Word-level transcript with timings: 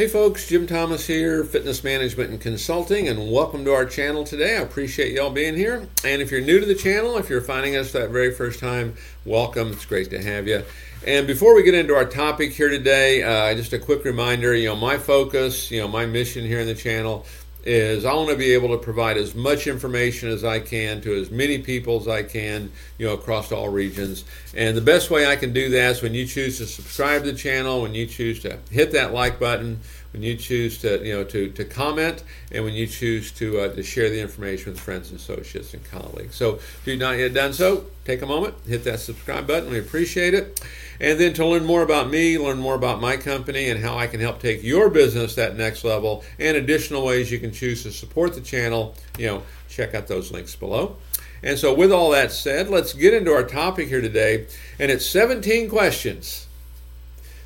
Hey 0.00 0.08
folks, 0.08 0.48
Jim 0.48 0.66
Thomas 0.66 1.06
here, 1.06 1.44
Fitness 1.44 1.84
Management 1.84 2.30
and 2.30 2.40
Consulting, 2.40 3.06
and 3.06 3.30
welcome 3.30 3.66
to 3.66 3.74
our 3.74 3.84
channel 3.84 4.24
today. 4.24 4.56
I 4.56 4.60
appreciate 4.60 5.12
y'all 5.12 5.28
being 5.28 5.54
here. 5.54 5.86
And 6.02 6.22
if 6.22 6.30
you're 6.30 6.40
new 6.40 6.58
to 6.58 6.64
the 6.64 6.74
channel, 6.74 7.18
if 7.18 7.28
you're 7.28 7.42
finding 7.42 7.76
us 7.76 7.92
that 7.92 8.08
very 8.08 8.32
first 8.32 8.60
time, 8.60 8.94
welcome. 9.26 9.70
It's 9.72 9.84
great 9.84 10.08
to 10.08 10.22
have 10.22 10.48
you. 10.48 10.62
And 11.06 11.26
before 11.26 11.54
we 11.54 11.62
get 11.64 11.74
into 11.74 11.94
our 11.94 12.06
topic 12.06 12.52
here 12.52 12.70
today, 12.70 13.22
uh, 13.22 13.54
just 13.54 13.74
a 13.74 13.78
quick 13.78 14.02
reminder 14.06 14.54
you 14.54 14.70
know, 14.70 14.76
my 14.76 14.96
focus, 14.96 15.70
you 15.70 15.82
know, 15.82 15.88
my 15.88 16.06
mission 16.06 16.46
here 16.46 16.60
in 16.60 16.66
the 16.66 16.74
channel 16.74 17.26
is 17.64 18.04
I 18.04 18.14
want 18.14 18.30
to 18.30 18.36
be 18.36 18.52
able 18.54 18.68
to 18.68 18.78
provide 18.78 19.16
as 19.16 19.34
much 19.34 19.66
information 19.66 20.28
as 20.28 20.44
I 20.44 20.60
can 20.60 21.00
to 21.02 21.14
as 21.14 21.30
many 21.30 21.58
people 21.58 22.00
as 22.00 22.08
I 22.08 22.22
can, 22.22 22.72
you 22.98 23.06
know, 23.06 23.14
across 23.14 23.52
all 23.52 23.68
regions. 23.68 24.24
And 24.54 24.76
the 24.76 24.82
best 24.82 25.10
way 25.10 25.26
I 25.26 25.36
can 25.36 25.52
do 25.52 25.68
that 25.70 25.90
is 25.92 26.02
when 26.02 26.14
you 26.14 26.26
choose 26.26 26.58
to 26.58 26.66
subscribe 26.66 27.24
to 27.24 27.32
the 27.32 27.38
channel, 27.38 27.82
when 27.82 27.94
you 27.94 28.06
choose 28.06 28.40
to 28.40 28.58
hit 28.70 28.92
that 28.92 29.12
like 29.12 29.38
button, 29.38 29.80
when 30.12 30.22
you 30.22 30.36
choose 30.36 30.78
to, 30.78 31.04
you 31.06 31.14
know, 31.14 31.24
to, 31.24 31.50
to 31.50 31.64
comment, 31.64 32.24
and 32.50 32.64
when 32.64 32.74
you 32.74 32.86
choose 32.86 33.30
to, 33.32 33.60
uh, 33.60 33.74
to 33.74 33.82
share 33.82 34.10
the 34.10 34.20
information 34.20 34.72
with 34.72 34.80
friends 34.80 35.10
and 35.10 35.20
associates 35.20 35.72
and 35.72 35.84
colleagues. 35.84 36.34
So 36.34 36.54
if 36.54 36.82
you've 36.84 36.98
not 36.98 37.18
yet 37.18 37.34
done 37.34 37.52
so, 37.52 37.86
take 38.04 38.22
a 38.22 38.26
moment, 38.26 38.54
hit 38.66 38.84
that 38.84 39.00
subscribe 39.00 39.46
button. 39.46 39.70
We 39.70 39.78
appreciate 39.78 40.34
it. 40.34 40.60
And 41.00 41.18
then 41.18 41.32
to 41.34 41.46
learn 41.46 41.64
more 41.64 41.82
about 41.82 42.10
me, 42.10 42.38
learn 42.38 42.58
more 42.58 42.74
about 42.74 43.00
my 43.00 43.16
company 43.16 43.70
and 43.70 43.82
how 43.82 43.96
I 43.96 44.06
can 44.06 44.20
help 44.20 44.38
take 44.38 44.62
your 44.62 44.90
business 44.90 45.34
that 45.34 45.56
next 45.56 45.82
level 45.82 46.22
and 46.38 46.56
additional 46.56 47.04
ways 47.04 47.32
you 47.32 47.38
can 47.38 47.52
choose 47.52 47.82
to 47.84 47.90
support 47.90 48.34
the 48.34 48.42
channel, 48.42 48.94
you 49.18 49.26
know, 49.26 49.42
check 49.68 49.94
out 49.94 50.08
those 50.08 50.30
links 50.30 50.54
below. 50.54 50.96
And 51.42 51.58
so 51.58 51.74
with 51.74 51.90
all 51.90 52.10
that 52.10 52.32
said, 52.32 52.68
let's 52.68 52.92
get 52.92 53.14
into 53.14 53.32
our 53.32 53.44
topic 53.44 53.88
here 53.88 54.02
today. 54.02 54.46
And 54.78 54.90
it's 54.90 55.06
17 55.06 55.70
questions 55.70 56.46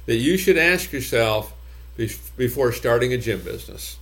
that 0.06 0.16
you 0.16 0.36
should 0.36 0.59
ask 0.59 0.92
yourself 0.92 1.54
before 2.36 2.73
starting 2.73 3.12
a 3.12 3.18
gym 3.18 3.40
business. 3.42 3.98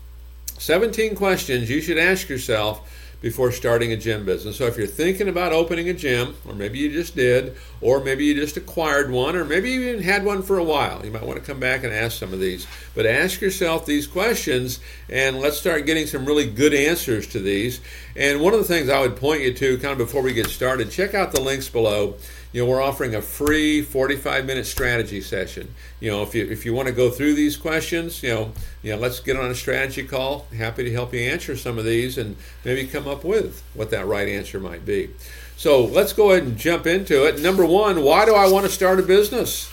17 0.59 1.15
questions 1.15 1.69
you 1.69 1.81
should 1.83 1.99
ask 1.99 2.29
yourself 2.29 2.89
before 3.23 3.53
starting 3.53 3.93
a 3.93 3.97
gym 3.97 4.27
business. 4.27 4.59
So 4.59 4.67
if 4.67 4.77
you're 4.77 4.87
thinking 4.87 5.29
about 5.29 5.53
opening 5.53 5.89
a 5.89 5.95
gym, 5.95 6.37
or 6.47 6.55
maybe 6.55 6.79
you 6.79 6.91
just 6.91 7.17
did, 7.17 7.57
or 7.81 8.03
maybe 8.03 8.25
you 8.25 8.35
just 8.35 8.57
acquired 8.57 9.11
one, 9.11 9.37
or 9.37 9.45
maybe 9.45 9.71
you 9.71 9.81
even 9.89 10.03
had 10.03 10.25
one 10.25 10.43
for 10.43 10.59
a 10.59 10.65
while, 10.65 11.05
you 11.05 11.11
might 11.11 11.23
want 11.23 11.39
to 11.39 11.45
come 11.45 11.61
back 11.61 11.85
and 11.85 11.93
ask 11.93 12.19
some 12.19 12.33
of 12.35 12.41
these. 12.41 12.67
But 12.95 13.07
ask 13.07 13.41
yourself 13.41 13.87
these 13.87 14.07
questions, 14.07 14.81
and 15.09 15.39
let's 15.39 15.57
start 15.57 15.87
getting 15.87 16.07
some 16.07 16.27
really 16.27 16.51
good 16.51 16.75
answers 16.75 17.27
to 17.29 17.39
these. 17.39 17.81
And 18.17 18.41
one 18.41 18.53
of 18.53 18.59
the 18.59 18.67
things 18.67 18.89
I 18.89 19.01
would 19.01 19.17
point 19.17 19.43
you 19.43 19.55
to, 19.55 19.79
kind 19.79 19.93
of 19.93 19.99
before 19.99 20.23
we 20.23 20.35
get 20.35 20.49
started, 20.49 20.91
check 20.91 21.15
out 21.15 21.33
the 21.33 21.41
links 21.41 21.69
below 21.69 22.17
you 22.53 22.63
know 22.63 22.71
we're 22.71 22.83
offering 22.83 23.15
a 23.15 23.23
free 23.23 23.83
45 23.83 24.45
minute 24.45 24.67
strategy 24.67 25.21
session. 25.21 25.75
You 26.01 26.11
know 26.11 26.23
if 26.23 26.35
you 26.35 26.47
if 26.47 26.65
you 26.67 26.75
want 26.75 26.89
to 26.89 26.95
go 26.95 27.11
through 27.11 27.35
these 27.35 27.57
questions 27.57 28.23
you 28.23 28.29
know 28.29 28.53
you 28.83 28.93
know 28.93 28.99
let's 28.99 29.21
get 29.21 29.37
on 29.37 29.51
a 29.51 29.55
strategy 29.55 30.05
call. 30.05 30.47
Happy 30.57 30.85
to 30.85 30.93
help 30.93 31.15
you 31.15 31.21
answer 31.21 31.57
some 31.57 31.79
of 31.79 31.85
these 31.85 32.19
and 32.19 32.37
maybe 32.65 32.87
come 32.87 33.09
up 33.09 33.25
with 33.25 33.63
what 33.75 33.91
that 33.91 34.07
right 34.07 34.29
answer 34.29 34.61
might 34.61 34.85
be. 34.85 35.11
So 35.57 35.85
let's 35.85 36.13
go 36.13 36.31
ahead 36.31 36.43
and 36.43 36.57
jump 36.57 36.87
into 36.87 37.27
it. 37.27 37.41
Number 37.41 37.65
one 37.65 38.03
why 38.03 38.27
do 38.27 38.35
i 38.35 38.49
want 38.49 38.67
to 38.67 38.73
start 38.73 39.01
a 39.01 39.03
business? 39.03 39.71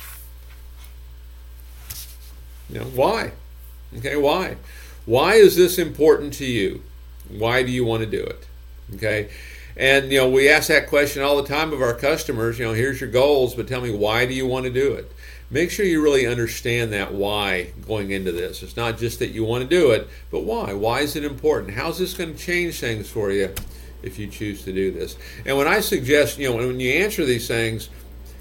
You 2.70 2.80
know 2.80 2.86
why? 2.86 3.34
Okay 3.98 4.16
why? 4.16 4.56
Why 5.06 5.34
is 5.34 5.56
this 5.56 5.78
important 5.78 6.34
to 6.36 6.46
you? 6.46 6.84
Why 7.28 7.62
do 7.64 7.72
you 7.72 7.84
want 7.84 8.04
to 8.04 8.10
do 8.10 8.24
it? 8.24 8.46
Okay 8.96 9.30
and 9.78 10.12
you 10.12 10.20
know, 10.20 10.30
we 10.30 10.50
ask 10.50 10.68
that 10.68 10.88
question 10.88 11.24
all 11.24 11.42
the 11.42 11.48
time 11.48 11.74
of 11.74 11.82
our 11.82 11.94
customers. 11.94 12.60
You 12.60 12.66
know, 12.66 12.74
here's 12.74 13.00
your 13.00 13.10
goals, 13.10 13.56
but 13.56 13.68
tell 13.68 13.82
me 13.82 13.92
why 13.92 14.26
do 14.26 14.34
you 14.34 14.46
want 14.46 14.66
to 14.66 14.72
do 14.72 14.94
it? 14.94 15.12
Make 15.52 15.72
sure 15.72 15.86
you 15.86 16.02
really 16.02 16.28
understand 16.28 16.94
that 16.94 17.14
why 17.14 17.72
going 17.88 18.12
into 18.12 18.32
this. 18.32 18.62
It's 18.62 18.78
not 18.78 19.00
just 19.00 19.18
that 19.20 19.30
you 19.30 19.44
want 19.44 19.64
to 19.64 19.70
do 19.70 19.92
it, 19.92 20.08
but 20.30 20.42
why? 20.42 20.74
Why 20.74 21.00
is 21.00 21.16
it 21.16 21.24
important? 21.24 21.76
How's 21.76 21.98
this 21.98 22.14
going 22.14 22.34
to 22.34 22.40
change 22.40 22.80
things 22.80 23.10
for 23.10 23.32
you 23.32 23.54
if 24.04 24.20
you 24.20 24.28
choose 24.28 24.64
to 24.66 24.74
do 24.74 24.92
this? 24.92 25.18
And 25.46 25.58
when 25.58 25.68
I 25.68 25.80
suggest, 25.80 26.38
you 26.38 26.50
know, 26.50 26.58
when 26.58 26.80
you 26.80 26.92
answer 26.92 27.26
these 27.26 27.48
things, 27.48 27.90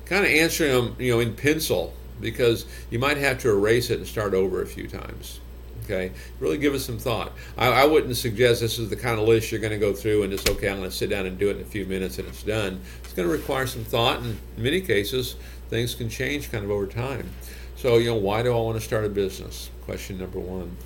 kind 0.05 0.25
of 0.25 0.31
answer 0.31 0.69
them, 0.69 0.97
you 0.99 1.13
know, 1.13 1.21
in 1.21 1.35
pencil 1.35 1.95
because 2.21 2.67
you 2.91 2.99
might 2.99 3.17
have 3.17 3.39
to 3.39 3.51
erase 3.51 3.91
it 3.91 3.99
and 3.99 4.07
start 4.07 4.35
over 4.35 4.61
a 4.61 4.67
few 4.67 4.87
times. 4.87 5.41
Okay, 5.89 6.13
really 6.39 6.59
give 6.59 6.75
us 6.75 6.85
some 6.85 6.99
thought. 6.99 7.33
I, 7.57 7.69
I, 7.69 7.85
wouldn't 7.87 8.15
suggest 8.15 8.61
this 8.61 8.79
is 8.79 8.91
the 8.91 8.97
kind 8.97 9.19
of 9.19 9.27
list 9.27 9.51
you're 9.51 9.61
going 9.61 9.73
to 9.73 9.79
go 9.79 9.95
through 9.95 10.23
and 10.23 10.31
just 10.31 10.47
okay, 10.47 10.69
I'm 10.69 10.81
going 10.81 10.91
to 10.91 10.95
sit 10.95 11.09
down 11.09 11.25
and 11.25 11.39
do 11.39 11.49
it 11.49 11.57
in 11.57 11.63
a 11.63 11.65
few 11.65 11.87
minutes 11.87 12.19
and 12.19 12.29
it's 12.29 12.43
done. 12.43 12.83
It's 13.03 13.15
going 13.15 13.27
to 13.27 13.33
require 13.33 13.67
some 13.67 13.85
thought, 13.85 14.19
and 14.19 14.39
in 14.59 14.63
many 14.63 14.83
cases, 14.83 15.37
things 15.71 15.95
can 15.95 16.11
change 16.11 16.53
kind 16.53 16.63
of 16.63 16.71
over 16.71 16.87
time. 16.87 17.31
So, 17.77 17.97
you 17.97 18.07
know, 18.07 18.17
why 18.17 18.43
do 18.43 18.53
I 18.53 18.57
want 18.57 18.77
to 18.77 18.85
start 18.85 19.07
a 19.07 19.09
business? 19.09 19.71
Question 19.87 20.19
number 20.19 20.39
one. 20.39 20.77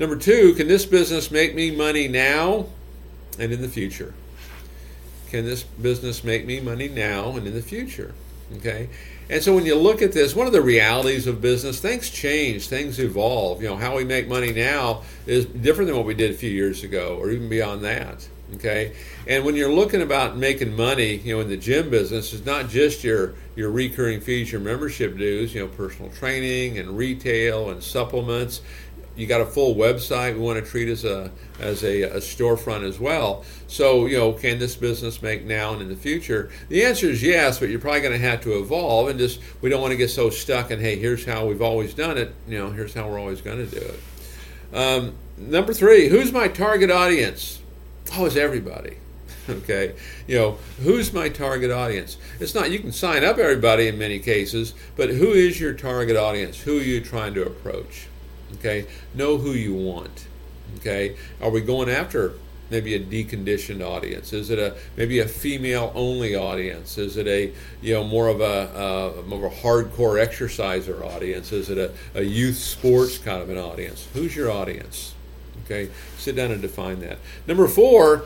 Number 0.00 0.16
two, 0.16 0.54
can 0.54 0.66
this 0.66 0.84
business 0.84 1.30
make 1.30 1.54
me 1.54 1.70
money 1.70 2.08
now 2.08 2.66
and 3.38 3.52
in 3.52 3.62
the 3.62 3.68
future? 3.68 4.14
Can 5.28 5.44
this 5.44 5.62
business 5.62 6.24
make 6.24 6.44
me 6.44 6.58
money 6.58 6.88
now 6.88 7.36
and 7.36 7.46
in 7.46 7.54
the 7.54 7.62
future? 7.62 8.14
Okay. 8.56 8.88
And 9.28 9.42
so 9.42 9.54
when 9.54 9.64
you 9.64 9.76
look 9.76 10.02
at 10.02 10.12
this, 10.12 10.34
one 10.34 10.48
of 10.48 10.52
the 10.52 10.62
realities 10.62 11.28
of 11.28 11.40
business, 11.40 11.78
things 11.78 12.10
change, 12.10 12.66
things 12.66 12.98
evolve. 12.98 13.62
You 13.62 13.68
know, 13.68 13.76
how 13.76 13.96
we 13.96 14.04
make 14.04 14.26
money 14.26 14.52
now 14.52 15.02
is 15.24 15.46
different 15.46 15.86
than 15.86 15.96
what 15.96 16.06
we 16.06 16.14
did 16.14 16.32
a 16.32 16.34
few 16.34 16.50
years 16.50 16.82
ago 16.82 17.16
or 17.20 17.30
even 17.30 17.48
beyond 17.48 17.84
that. 17.84 18.28
Okay. 18.56 18.96
And 19.28 19.44
when 19.44 19.54
you're 19.54 19.72
looking 19.72 20.02
about 20.02 20.36
making 20.36 20.74
money, 20.74 21.16
you 21.18 21.34
know, 21.34 21.40
in 21.40 21.48
the 21.48 21.56
gym 21.56 21.90
business, 21.90 22.32
it's 22.32 22.44
not 22.44 22.68
just 22.68 23.04
your 23.04 23.34
your 23.54 23.70
recurring 23.70 24.20
fees, 24.20 24.50
your 24.50 24.60
membership 24.60 25.16
dues, 25.16 25.54
you 25.54 25.60
know, 25.60 25.68
personal 25.68 26.10
training 26.10 26.78
and 26.78 26.96
retail 26.96 27.70
and 27.70 27.82
supplements 27.82 28.62
you 29.20 29.26
got 29.26 29.40
a 29.40 29.46
full 29.46 29.74
website. 29.74 30.34
We 30.34 30.40
want 30.40 30.64
to 30.64 30.68
treat 30.68 30.88
as 30.88 31.04
a 31.04 31.30
as 31.58 31.84
a, 31.84 32.02
a, 32.02 32.16
storefront 32.16 32.84
as 32.84 32.98
well. 32.98 33.44
So 33.66 34.06
you 34.06 34.16
know, 34.16 34.32
can 34.32 34.58
this 34.58 34.74
business 34.74 35.20
make 35.20 35.44
now 35.44 35.74
and 35.74 35.82
in 35.82 35.88
the 35.88 35.96
future? 35.96 36.50
The 36.68 36.84
answer 36.84 37.06
is 37.06 37.22
yes, 37.22 37.58
but 37.58 37.68
you're 37.68 37.80
probably 37.80 38.00
going 38.00 38.18
to 38.18 38.26
have 38.26 38.40
to 38.42 38.58
evolve 38.58 39.08
and 39.08 39.18
just 39.18 39.40
we 39.60 39.68
don't 39.68 39.80
want 39.80 39.92
to 39.92 39.96
get 39.96 40.08
so 40.08 40.30
stuck 40.30 40.70
in 40.70 40.80
hey, 40.80 40.96
here's 40.96 41.24
how 41.24 41.46
we've 41.46 41.62
always 41.62 41.92
done 41.92 42.16
it. 42.16 42.34
You 42.48 42.58
know, 42.58 42.70
here's 42.70 42.94
how 42.94 43.08
we're 43.08 43.20
always 43.20 43.40
going 43.42 43.58
to 43.58 43.66
do 43.66 43.84
it. 43.84 44.00
Um, 44.74 45.14
number 45.36 45.74
three, 45.74 46.08
who's 46.08 46.32
my 46.32 46.48
target 46.48 46.90
audience? 46.90 47.60
Oh, 48.16 48.24
it's 48.24 48.36
everybody. 48.36 48.96
okay 49.48 49.94
you 50.26 50.36
know 50.36 50.58
who's 50.82 51.12
my 51.12 51.28
target 51.28 51.70
audience 51.70 52.16
it's 52.38 52.54
not 52.54 52.70
you 52.70 52.78
can 52.78 52.92
sign 52.92 53.24
up 53.24 53.38
everybody 53.38 53.88
in 53.88 53.98
many 53.98 54.18
cases 54.18 54.74
but 54.96 55.10
who 55.10 55.32
is 55.32 55.60
your 55.60 55.72
target 55.72 56.16
audience 56.16 56.60
who 56.60 56.78
are 56.78 56.82
you 56.82 57.00
trying 57.00 57.34
to 57.34 57.44
approach 57.44 58.06
Okay, 58.54 58.86
know 59.14 59.38
who 59.38 59.52
you 59.52 59.74
want. 59.74 60.26
Okay, 60.78 61.16
are 61.40 61.50
we 61.50 61.60
going 61.60 61.88
after 61.88 62.34
maybe 62.70 62.94
a 62.94 63.00
deconditioned 63.00 63.84
audience? 63.84 64.32
Is 64.32 64.50
it 64.50 64.58
a 64.58 64.76
maybe 64.96 65.18
a 65.18 65.26
female 65.28 65.92
only 65.94 66.34
audience? 66.34 66.98
Is 66.98 67.16
it 67.16 67.26
a 67.26 67.52
you 67.82 67.94
know 67.94 68.04
more 68.04 68.28
of 68.28 68.40
a 68.40 68.44
uh, 68.44 69.22
more 69.26 69.46
of 69.46 69.52
a 69.52 69.56
hardcore 69.56 70.20
exerciser 70.20 71.04
audience? 71.04 71.52
Is 71.52 71.68
it 71.70 71.78
a, 71.78 71.92
a 72.14 72.22
youth 72.22 72.56
sports 72.56 73.18
kind 73.18 73.42
of 73.42 73.50
an 73.50 73.58
audience? 73.58 74.06
Who's 74.14 74.34
your 74.34 74.50
audience? 74.50 75.14
Okay, 75.64 75.90
sit 76.16 76.36
down 76.36 76.50
and 76.50 76.62
define 76.62 77.00
that. 77.00 77.18
Number 77.46 77.68
four, 77.68 78.24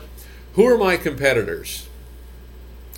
who 0.53 0.65
are 0.65 0.77
my 0.77 0.97
competitors? 0.97 1.87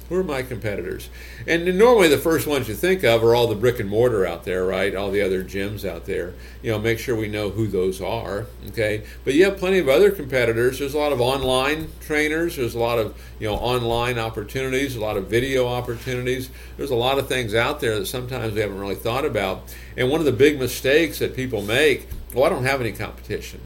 Who 0.09 0.16
are 0.16 0.23
my 0.23 0.41
competitors? 0.41 1.09
And 1.45 1.78
normally 1.78 2.07
the 2.07 2.18
first 2.18 2.47
ones 2.47 2.69
you 2.69 2.75
think 2.75 3.03
of 3.03 3.23
are 3.23 3.35
all 3.35 3.47
the 3.47 3.56
brick 3.56 3.79
and 3.79 3.90
mortar 3.90 4.25
out 4.25 4.45
there, 4.45 4.66
right? 4.66 4.95
All 4.95 5.12
the 5.12 5.22
other 5.22 5.44
gyms 5.44 5.84
out 5.84 6.06
there. 6.06 6.34
You 6.62 6.72
know, 6.72 6.79
make 6.79 6.97
sure 6.97 7.13
we 7.13 7.28
know 7.28 7.50
who 7.50 7.68
those 7.68 8.01
are, 8.01 8.45
okay? 8.69 9.03
But 9.25 9.34
you 9.34 9.44
have 9.44 9.57
plenty 9.57 9.79
of 9.79 9.90
other 9.90 10.09
competitors. 10.12 10.79
There's 10.79 10.94
a 10.94 10.97
lot 10.97 11.12
of 11.12 11.19
online 11.19 11.90
trainers. 12.00 12.56
There's 12.56 12.73
a 12.73 12.79
lot 12.79 13.00
of, 13.00 13.22
you 13.38 13.47
know, 13.47 13.56
online 13.56 14.18
opportunities, 14.18 14.95
a 14.95 15.01
lot 15.01 15.18
of 15.18 15.28
video 15.28 15.68
opportunities. 15.68 16.50
There's 16.78 16.91
a 16.91 16.95
lot 16.95 17.19
of 17.19 17.28
things 17.28 17.53
out 17.53 17.81
there 17.81 18.00
that 18.00 18.06
sometimes 18.06 18.53
we 18.53 18.62
haven't 18.62 18.79
really 18.79 18.95
thought 18.95 19.25
about. 19.25 19.75
And 19.97 20.09
one 20.09 20.22
of 20.22 20.25
the 20.25 20.31
big 20.31 20.57
mistakes 20.57 21.19
that 21.19 21.35
people 21.35 21.62
make, 21.62 22.07
well, 22.34 22.45
I 22.45 22.50
don't 22.50 22.63
have 22.63 22.79
any 22.79 22.94
competition. 22.94 23.60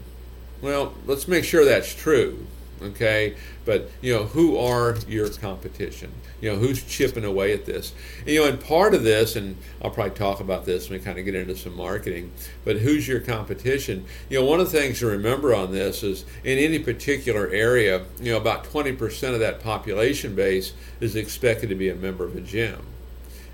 Well, 0.60 0.94
let's 1.06 1.28
make 1.28 1.44
sure 1.44 1.64
that's 1.64 1.94
true 1.94 2.46
okay? 2.82 3.36
But 3.64 3.90
you 4.00 4.12
know 4.12 4.24
who 4.24 4.56
are 4.56 4.96
your 5.06 5.28
competition? 5.28 6.12
You 6.40 6.52
know 6.52 6.56
who's 6.56 6.82
chipping 6.82 7.24
away 7.24 7.52
at 7.52 7.66
this? 7.66 7.92
And, 8.20 8.28
you 8.28 8.40
know 8.40 8.48
and 8.48 8.60
part 8.60 8.94
of 8.94 9.02
this 9.02 9.36
and 9.36 9.56
i'll 9.80 9.90
probably 9.90 10.16
talk 10.16 10.40
about 10.40 10.64
this 10.64 10.88
when 10.88 10.98
we 10.98 11.04
kind 11.04 11.18
of 11.18 11.24
get 11.24 11.34
into 11.34 11.56
some 11.56 11.76
marketing 11.76 12.32
but 12.64 12.78
who's 12.78 13.06
your 13.06 13.20
competition? 13.20 14.04
You 14.28 14.40
know 14.40 14.44
one 14.44 14.60
of 14.60 14.70
the 14.70 14.78
things 14.78 14.98
to 14.98 15.06
remember 15.06 15.54
on 15.54 15.72
this 15.72 16.02
is 16.02 16.24
in 16.44 16.58
any 16.58 16.78
particular 16.78 17.48
area 17.48 18.04
you 18.20 18.32
know 18.32 18.38
about 18.38 18.64
20% 18.64 19.34
of 19.34 19.40
that 19.40 19.60
population 19.60 20.34
base 20.34 20.72
is 21.00 21.16
expected 21.16 21.68
to 21.68 21.74
be 21.74 21.88
a 21.88 21.94
member 21.94 22.24
of 22.24 22.36
a 22.36 22.40
gym. 22.40 22.80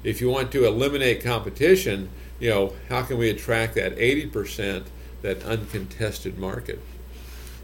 If 0.05 0.21
you 0.21 0.31
want 0.31 0.53
to 0.53 0.67
eliminate 0.67 1.23
competition 1.23 2.09
you 2.41 2.51
know 2.51 2.73
how 2.89 3.03
can 3.03 3.19
we 3.19 3.29
attract 3.31 3.75
that 3.75 3.97
80% 3.97 4.85
that 5.23 5.43
uncontested 5.43 6.39
market 6.39 6.81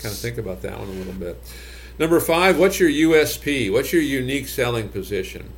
kind 0.05 0.13
of 0.13 0.21
think 0.21 0.37
about 0.37 0.61
that 0.63 0.79
one 0.79 0.89
a 0.89 0.93
little 0.93 1.15
bit. 1.15 1.43
Number 1.99 2.21
five, 2.21 2.59
what's 2.59 2.79
your 2.79 2.91
USP? 2.91 3.73
What's 3.73 3.93
your 3.93 4.03
unique 4.03 4.49
selling 4.49 4.91
position? 4.91 5.49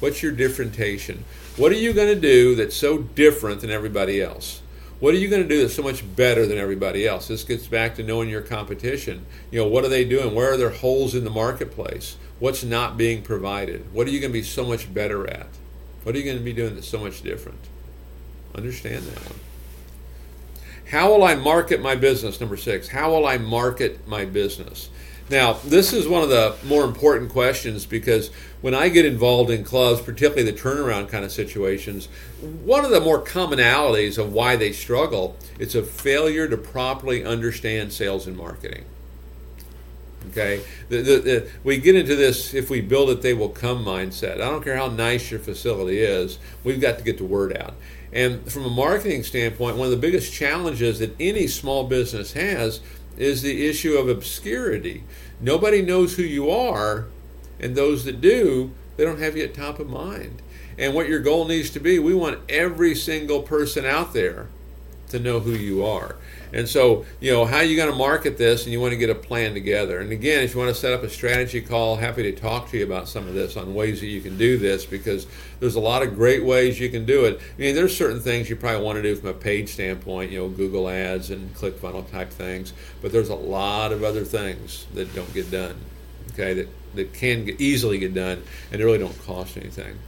What's 0.00 0.22
your 0.22 0.32
differentiation? 0.32 1.24
What 1.56 1.70
are 1.70 1.76
you 1.76 1.92
going 1.92 2.12
to 2.12 2.20
do 2.20 2.56
that's 2.56 2.74
so 2.74 2.98
different 2.98 3.60
than 3.60 3.70
everybody 3.70 4.20
else? 4.20 4.62
What 4.98 5.14
are 5.14 5.18
you 5.18 5.28
going 5.28 5.42
to 5.42 5.48
do 5.48 5.60
that's 5.60 5.74
so 5.74 5.82
much 5.82 6.02
better 6.16 6.44
than 6.44 6.58
everybody 6.58 7.06
else? 7.06 7.28
This 7.28 7.44
gets 7.44 7.68
back 7.68 7.94
to 7.96 8.02
knowing 8.02 8.28
your 8.28 8.42
competition. 8.42 9.26
You 9.52 9.60
know, 9.60 9.68
what 9.68 9.84
are 9.84 9.88
they 9.88 10.04
doing? 10.04 10.34
Where 10.34 10.52
are 10.52 10.56
their 10.56 10.70
holes 10.70 11.14
in 11.14 11.22
the 11.22 11.30
marketplace? 11.30 12.16
What's 12.40 12.64
not 12.64 12.96
being 12.96 13.22
provided? 13.22 13.92
What 13.92 14.08
are 14.08 14.10
you 14.10 14.18
going 14.18 14.32
to 14.32 14.38
be 14.38 14.44
so 14.44 14.64
much 14.64 14.92
better 14.92 15.28
at? 15.28 15.48
What 16.02 16.16
are 16.16 16.18
you 16.18 16.24
going 16.24 16.38
to 16.38 16.44
be 16.44 16.52
doing 16.52 16.74
that's 16.74 16.88
so 16.88 16.98
much 16.98 17.22
different? 17.22 17.60
Understand 18.56 19.04
that 19.04 19.20
one. 19.30 19.38
How 20.90 21.12
will 21.12 21.22
I 21.22 21.34
market 21.34 21.82
my 21.82 21.96
business? 21.96 22.40
Number 22.40 22.56
six, 22.56 22.88
how 22.88 23.10
will 23.10 23.26
I 23.26 23.36
market 23.36 24.08
my 24.08 24.24
business? 24.24 24.88
Now, 25.30 25.52
this 25.52 25.92
is 25.92 26.08
one 26.08 26.22
of 26.22 26.30
the 26.30 26.56
more 26.64 26.84
important 26.84 27.30
questions 27.30 27.84
because 27.84 28.30
when 28.62 28.74
I 28.74 28.88
get 28.88 29.04
involved 29.04 29.50
in 29.50 29.62
clubs, 29.62 30.00
particularly 30.00 30.50
the 30.50 30.58
turnaround 30.58 31.10
kind 31.10 31.26
of 31.26 31.30
situations, 31.30 32.06
one 32.40 32.86
of 32.86 32.90
the 32.90 33.00
more 33.00 33.22
commonalities 33.22 34.16
of 34.16 34.32
why 34.32 34.56
they 34.56 34.72
struggle 34.72 35.36
it's 35.58 35.74
a 35.74 35.82
failure 35.82 36.48
to 36.48 36.56
properly 36.56 37.22
understand 37.22 37.92
sales 37.92 38.26
and 38.26 38.36
marketing. 38.36 38.86
Okay, 40.28 40.62
the, 40.88 41.02
the, 41.02 41.18
the, 41.18 41.50
we 41.64 41.78
get 41.78 41.94
into 41.94 42.16
this 42.16 42.52
if 42.52 42.68
we 42.70 42.80
build 42.80 43.10
it, 43.10 43.22
they 43.22 43.34
will 43.34 43.48
come 43.48 43.84
mindset. 43.84 44.34
I 44.34 44.50
don't 44.50 44.62
care 44.62 44.76
how 44.76 44.88
nice 44.88 45.30
your 45.30 45.40
facility 45.40 46.00
is, 46.00 46.38
we've 46.64 46.80
got 46.80 46.98
to 46.98 47.04
get 47.04 47.18
the 47.18 47.24
word 47.24 47.56
out. 47.56 47.74
And 48.12 48.50
from 48.50 48.64
a 48.64 48.70
marketing 48.70 49.22
standpoint, 49.22 49.76
one 49.76 49.86
of 49.86 49.90
the 49.90 49.98
biggest 49.98 50.32
challenges 50.32 50.98
that 50.98 51.14
any 51.20 51.46
small 51.46 51.84
business 51.86 52.32
has 52.32 52.80
is 53.16 53.42
the 53.42 53.66
issue 53.66 53.96
of 53.96 54.08
obscurity. 54.08 55.04
Nobody 55.40 55.82
knows 55.82 56.16
who 56.16 56.22
you 56.22 56.50
are, 56.50 57.06
and 57.60 57.74
those 57.74 58.04
that 58.04 58.20
do, 58.20 58.72
they 58.96 59.04
don't 59.04 59.20
have 59.20 59.36
you 59.36 59.44
at 59.44 59.54
top 59.54 59.78
of 59.78 59.88
mind. 59.88 60.42
And 60.78 60.94
what 60.94 61.08
your 61.08 61.20
goal 61.20 61.46
needs 61.46 61.70
to 61.70 61.80
be, 61.80 61.98
we 61.98 62.14
want 62.14 62.40
every 62.48 62.94
single 62.94 63.42
person 63.42 63.84
out 63.84 64.12
there 64.12 64.48
to 65.08 65.18
know 65.18 65.40
who 65.40 65.52
you 65.52 65.84
are. 65.84 66.16
And 66.52 66.68
so, 66.68 67.04
you 67.20 67.30
know, 67.30 67.44
how 67.44 67.58
are 67.58 67.64
you 67.64 67.76
going 67.76 67.90
to 67.90 67.96
market 67.96 68.38
this 68.38 68.64
and 68.64 68.72
you 68.72 68.80
want 68.80 68.92
to 68.92 68.96
get 68.96 69.10
a 69.10 69.14
plan 69.14 69.52
together. 69.52 70.00
And 70.00 70.12
again, 70.12 70.42
if 70.42 70.54
you 70.54 70.60
want 70.60 70.74
to 70.74 70.80
set 70.80 70.92
up 70.92 71.02
a 71.02 71.10
strategy 71.10 71.60
call, 71.60 71.96
happy 71.96 72.22
to 72.22 72.32
talk 72.32 72.70
to 72.70 72.78
you 72.78 72.84
about 72.84 73.08
some 73.08 73.28
of 73.28 73.34
this 73.34 73.56
on 73.56 73.74
ways 73.74 74.00
that 74.00 74.06
you 74.06 74.20
can 74.20 74.38
do 74.38 74.56
this 74.56 74.86
because 74.86 75.26
there's 75.60 75.74
a 75.74 75.80
lot 75.80 76.02
of 76.02 76.14
great 76.14 76.44
ways 76.44 76.80
you 76.80 76.88
can 76.88 77.04
do 77.04 77.26
it. 77.26 77.40
I 77.56 77.60
mean, 77.60 77.74
there's 77.74 77.96
certain 77.96 78.20
things 78.20 78.48
you 78.48 78.56
probably 78.56 78.82
want 78.82 78.96
to 78.96 79.02
do 79.02 79.14
from 79.16 79.28
a 79.28 79.34
paid 79.34 79.68
standpoint, 79.68 80.30
you 80.30 80.38
know, 80.38 80.48
Google 80.48 80.88
ads 80.88 81.30
and 81.30 81.54
ClickFunnels 81.54 82.10
type 82.10 82.30
things, 82.30 82.72
but 83.02 83.12
there's 83.12 83.28
a 83.28 83.34
lot 83.34 83.92
of 83.92 84.02
other 84.02 84.24
things 84.24 84.86
that 84.94 85.14
don't 85.14 85.32
get 85.34 85.50
done, 85.50 85.76
okay, 86.32 86.54
that, 86.54 86.68
that 86.94 87.12
can 87.12 87.44
get, 87.44 87.60
easily 87.60 87.98
get 87.98 88.14
done 88.14 88.42
and 88.72 88.80
they 88.80 88.84
really 88.84 88.98
don't 88.98 89.26
cost 89.26 89.56
anything. 89.58 89.98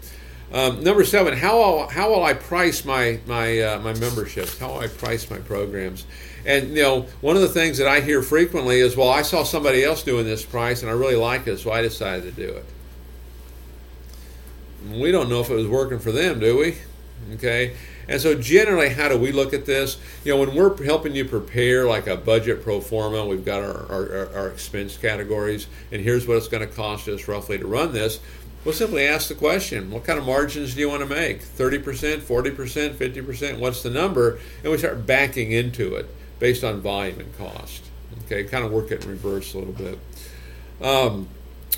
Um, 0.52 0.82
number 0.82 1.05
seven, 1.05 1.37
how, 1.37 1.58
will, 1.58 1.88
how 1.88 2.11
will 2.11 2.25
I 2.25 2.35
price 2.35 2.85
my 2.85 3.20
my 3.26 3.61
uh, 3.61 3.79
my 3.81 3.93
memberships? 3.94 4.58
How 4.58 4.69
will 4.69 4.81
I 4.81 4.88
price 4.88 5.31
my 5.31 5.38
programs? 5.38 6.06
And 6.44 6.70
you 6.70 6.82
know, 6.82 7.02
one 7.20 7.37
of 7.37 7.43
the 7.43 7.49
things 7.49 7.79
that 7.79 7.87
I 7.87 8.00
hear 8.00 8.20
frequently 8.20 8.81
is, 8.81 8.97
"Well, 8.97 9.11
I 9.11 9.23
saw 9.23 9.44
somebody 9.44 9.85
else 9.85 10.02
doing 10.02 10.25
this 10.25 10.44
price, 10.44 10.82
and 10.82 10.91
I 10.91 10.94
really 10.94 11.14
like 11.14 11.47
it, 11.47 11.58
so 11.58 11.70
I 11.70 11.82
decided 11.82 12.25
to 12.35 12.47
do 12.47 12.52
it." 12.52 12.64
We 14.91 15.12
don't 15.12 15.29
know 15.29 15.41
if 15.41 15.50
it 15.50 15.55
was 15.55 15.69
working 15.69 16.00
for 16.00 16.11
them, 16.11 16.41
do 16.41 16.58
we? 16.58 16.79
Okay. 17.35 17.76
And 18.08 18.20
so, 18.20 18.35
generally, 18.35 18.88
how 18.88 19.08
do 19.08 19.17
we 19.17 19.31
look 19.31 19.55
at 19.55 19.67
this? 19.67 19.99
You 20.25 20.32
know, 20.35 20.41
when 20.41 20.56
we're 20.56 20.82
helping 20.82 21.14
you 21.14 21.25
prepare 21.26 21.87
like 21.87 22.08
a 22.08 22.17
budget 22.17 22.64
pro 22.64 22.81
forma, 22.81 23.25
we've 23.25 23.44
got 23.44 23.62
our, 23.62 23.87
our, 23.88 24.35
our 24.35 24.49
expense 24.49 24.96
categories, 24.96 25.69
and 25.93 26.03
here's 26.03 26.26
what 26.26 26.38
it's 26.38 26.49
going 26.49 26.67
to 26.67 26.75
cost 26.75 27.06
us 27.06 27.29
roughly 27.29 27.58
to 27.58 27.69
run 27.69 27.93
this. 27.93 28.19
We'll 28.64 28.74
simply 28.74 29.06
ask 29.06 29.28
the 29.28 29.34
question 29.34 29.90
what 29.90 30.04
kind 30.04 30.18
of 30.18 30.26
margins 30.26 30.74
do 30.74 30.80
you 30.80 30.88
want 30.88 31.02
to 31.02 31.08
make? 31.08 31.42
30%, 31.42 32.18
40%, 32.18 32.94
50%? 32.94 33.58
What's 33.58 33.82
the 33.82 33.90
number? 33.90 34.38
And 34.62 34.70
we 34.70 34.78
start 34.78 35.06
backing 35.06 35.52
into 35.52 35.94
it 35.94 36.08
based 36.38 36.62
on 36.62 36.80
volume 36.80 37.20
and 37.20 37.38
cost. 37.38 37.84
Okay, 38.24 38.44
kind 38.44 38.64
of 38.64 38.70
work 38.70 38.90
it 38.90 39.04
in 39.04 39.10
reverse 39.10 39.54
a 39.54 39.58
little 39.58 39.72
bit. 39.72 39.98
Um, 40.80 41.28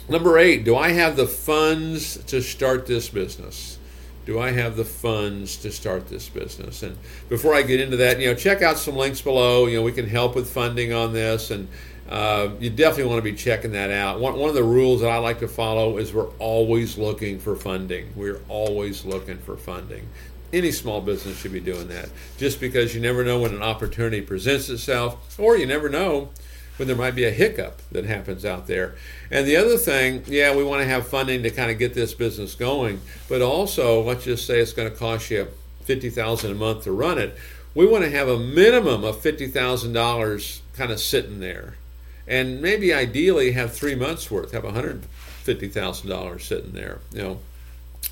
number 0.09 0.39
eight, 0.39 0.65
do 0.65 0.77
I 0.77 0.91
have 0.91 1.17
the 1.17 1.27
funds 1.27 2.17
to 2.25 2.43
start 2.43 2.87
this 2.87 3.09
business? 3.09 3.79
Do 4.25 4.39
I 4.39 4.53
have 4.53 4.77
the 4.77 4.85
funds 4.85 5.57
to 5.59 5.73
start 5.73 6.09
this 6.09 6.29
business? 6.29 6.83
And 6.83 6.97
before 7.29 7.55
I 7.55 7.63
get 7.63 7.81
into 7.81 7.97
that, 7.97 8.21
you 8.21 8.27
know, 8.27 8.35
check 8.35 8.63
out 8.63 8.79
some 8.79 8.97
links 8.97 9.21
below. 9.21 9.67
You 9.67 9.79
know, 9.79 9.83
we 9.83 9.93
can 9.93 10.09
help 10.09 10.37
with 10.37 10.49
funding 10.49 10.93
on 10.93 11.13
this 11.13 11.51
and 11.51 11.69
uh, 12.09 12.51
you 12.59 12.71
definitely 12.71 13.11
want 13.11 13.19
to 13.19 13.31
be 13.31 13.37
checking 13.37 13.73
that 13.73 13.91
out. 13.91 14.21
One, 14.21 14.37
one 14.37 14.49
of 14.49 14.55
the 14.55 14.65
rules 14.65 15.01
that 15.01 15.11
I 15.11 15.19
like 15.19 15.39
to 15.41 15.49
follow 15.49 15.99
is 15.99 16.13
we're 16.13 16.31
always 16.39 16.99
looking 16.99 17.39
for 17.39 17.57
funding. 17.57 18.13
We're 18.17 18.41
always 18.49 19.05
looking 19.05 19.39
for 19.39 19.57
funding. 19.57 20.09
Any 20.53 20.73
small 20.73 21.01
business 21.01 21.39
should 21.39 21.53
be 21.53 21.61
doing 21.61 21.89
that 21.89 22.11
just 22.37 22.61
because 22.61 22.95
you 22.95 23.01
never 23.01 23.25
know 23.25 23.41
when 23.41 23.55
an 23.55 23.63
opportunity 23.63 24.21
presents 24.21 24.69
itself, 24.69 25.39
or 25.39 25.57
you 25.57 25.65
never 25.65 25.89
know 25.89 26.31
when 26.77 26.89
there 26.89 26.97
might 26.97 27.15
be 27.15 27.25
a 27.25 27.31
hiccup 27.31 27.81
that 27.93 28.05
happens 28.05 28.45
out 28.45 28.67
there. 28.67 28.95
And 29.31 29.47
the 29.47 29.57
other 29.57 29.79
thing, 29.79 30.25
yeah, 30.27 30.55
we 30.55 30.65
want 30.65 30.83
to 30.83 30.89
have 30.89 31.07
funding 31.07 31.43
to 31.45 31.51
kind 31.51 31.71
of 31.71 31.79
get 31.79 31.95
this 31.95 32.13
business 32.13 32.55
going, 32.55 33.01
but 33.29 33.41
also 33.41 34.03
let's 34.03 34.25
just 34.25 34.47
say 34.47 34.59
it's 34.59 34.73
going 34.73 34.91
to 34.91 34.97
cost 34.97 35.31
you 35.31 35.49
fifty 35.85 36.11
thousand 36.11 36.51
a 36.51 36.55
month 36.55 36.85
to 36.85 36.93
run 36.93 37.19
it. 37.19 37.37
We 37.75 37.87
want 37.87 38.05
to 38.05 38.11
have 38.11 38.29
a 38.29 38.39
minimum 38.39 39.05
of 39.05 39.21
fifty 39.21 39.47
thousand 39.47 39.93
dollars 39.93 40.61
kind 40.77 40.93
of 40.93 41.01
sitting 41.01 41.41
there 41.41 41.77
and 42.27 42.61
maybe 42.61 42.93
ideally 42.93 43.53
have 43.53 43.73
three 43.73 43.95
months 43.95 44.31
worth, 44.31 44.53
have 44.53 44.65
$150,000 44.65 46.41
sitting 46.41 46.73
there, 46.73 47.01
you 47.13 47.23
know, 47.23 47.39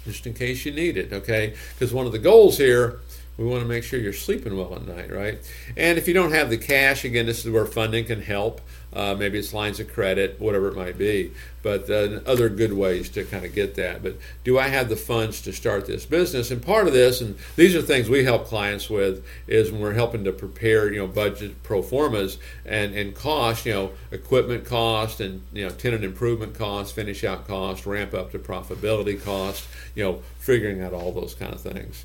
just 0.04 0.26
in 0.26 0.34
case 0.34 0.64
you 0.64 0.72
need 0.72 0.96
it, 0.96 1.12
okay? 1.12 1.54
Because 1.74 1.92
one 1.92 2.06
of 2.06 2.12
the 2.12 2.18
goals 2.18 2.58
here 2.58 3.00
we 3.40 3.46
want 3.46 3.62
to 3.62 3.68
make 3.68 3.82
sure 3.82 3.98
you're 3.98 4.12
sleeping 4.12 4.54
well 4.54 4.74
at 4.74 4.86
night, 4.86 5.10
right? 5.10 5.38
And 5.74 5.96
if 5.96 6.06
you 6.06 6.12
don't 6.12 6.32
have 6.32 6.50
the 6.50 6.58
cash, 6.58 7.06
again, 7.06 7.24
this 7.24 7.42
is 7.42 7.50
where 7.50 7.64
funding 7.64 8.04
can 8.04 8.20
help. 8.20 8.60
Uh, 8.92 9.14
maybe 9.14 9.38
it's 9.38 9.54
lines 9.54 9.80
of 9.80 9.90
credit, 9.90 10.38
whatever 10.38 10.68
it 10.68 10.76
might 10.76 10.98
be. 10.98 11.32
But 11.62 11.88
uh, 11.88 12.20
other 12.26 12.50
good 12.50 12.74
ways 12.74 13.08
to 13.10 13.24
kind 13.24 13.46
of 13.46 13.54
get 13.54 13.76
that. 13.76 14.02
But 14.02 14.18
do 14.44 14.58
I 14.58 14.68
have 14.68 14.90
the 14.90 14.96
funds 14.96 15.40
to 15.42 15.54
start 15.54 15.86
this 15.86 16.04
business? 16.04 16.50
And 16.50 16.60
part 16.60 16.86
of 16.86 16.92
this, 16.92 17.22
and 17.22 17.38
these 17.56 17.74
are 17.74 17.80
things 17.80 18.10
we 18.10 18.24
help 18.24 18.44
clients 18.44 18.90
with, 18.90 19.24
is 19.46 19.72
when 19.72 19.80
we're 19.80 19.94
helping 19.94 20.24
to 20.24 20.32
prepare, 20.32 20.92
you 20.92 20.98
know, 20.98 21.06
budget 21.06 21.62
pro 21.62 21.80
formas 21.80 22.36
and 22.66 22.94
and 22.94 23.14
cost, 23.14 23.64
you 23.64 23.72
know, 23.72 23.92
equipment 24.10 24.66
cost 24.66 25.18
and 25.18 25.40
you 25.54 25.64
know 25.64 25.70
tenant 25.70 26.04
improvement 26.04 26.58
cost, 26.58 26.94
finish 26.94 27.24
out 27.24 27.46
cost, 27.46 27.86
ramp 27.86 28.12
up 28.12 28.32
to 28.32 28.38
profitability 28.38 29.22
cost, 29.22 29.66
you 29.94 30.04
know, 30.04 30.20
figuring 30.40 30.82
out 30.82 30.92
all 30.92 31.10
those 31.12 31.34
kind 31.34 31.54
of 31.54 31.60
things. 31.60 32.04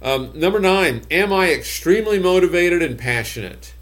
Um, 0.00 0.30
number 0.34 0.60
nine, 0.60 1.02
am 1.10 1.32
I 1.32 1.50
extremely 1.50 2.18
motivated 2.18 2.82
and 2.82 2.98
passionate? 2.98 3.74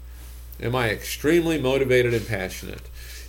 Am 0.59 0.75
I 0.75 0.89
extremely 0.89 1.61
motivated 1.61 2.13
and 2.13 2.27
passionate? 2.27 2.81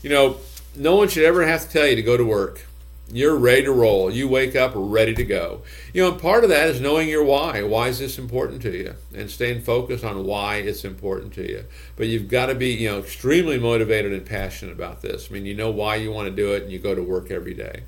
You 0.02 0.11
know, 0.11 0.37
no 0.75 0.97
one 0.97 1.09
should 1.09 1.25
ever 1.25 1.47
have 1.47 1.62
to 1.62 1.68
tell 1.68 1.87
you 1.87 1.97
to 1.97 2.02
go 2.02 2.16
to 2.16 2.25
work. 2.25 2.66
You're 3.11 3.37
ready 3.37 3.62
to 3.62 3.73
roll. 3.73 4.11
You 4.11 4.28
wake 4.28 4.54
up 4.54 4.73
ready 4.75 5.14
to 5.14 5.25
go. 5.25 5.62
You 5.95 6.02
know, 6.02 6.12
and 6.12 6.21
part 6.21 6.45
of 6.45 6.50
that 6.50 6.68
is 6.68 6.80
knowing 6.80 7.09
your 7.09 7.25
why. 7.25 7.62
Why 7.62 7.88
is 7.88 7.99
this 7.99 8.18
important 8.18 8.61
to 8.62 8.76
you? 8.76 8.95
And 9.14 9.30
staying 9.30 9.62
focused 9.62 10.04
on 10.04 10.25
why 10.25 10.57
it's 10.57 10.85
important 10.85 11.33
to 11.35 11.49
you. 11.49 11.64
But 11.97 12.09
you've 12.09 12.28
got 12.28 12.47
to 12.47 12.54
be, 12.54 12.68
you 12.68 12.90
know, 12.90 12.99
extremely 12.99 13.59
motivated 13.59 14.12
and 14.12 14.26
passionate 14.26 14.73
about 14.73 15.00
this. 15.00 15.28
I 15.30 15.35
mean, 15.35 15.47
you 15.47 15.54
know 15.54 15.71
why 15.71 15.97
you 15.97 16.12
want 16.12 16.28
to 16.28 16.35
do 16.35 16.52
it 16.52 16.64
and 16.64 16.73
you 16.73 16.78
go 16.78 16.95
to 16.95 17.02
work 17.02 17.30
every 17.30 17.54
day. 17.54 17.85